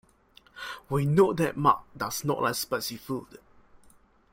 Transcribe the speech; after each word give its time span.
We 0.89 1.05
know 1.05 1.31
that 1.33 1.57
Mark 1.57 1.83
does 1.95 2.25
not 2.25 2.41
like 2.41 2.55
spicy 2.55 2.97
food. 2.97 3.37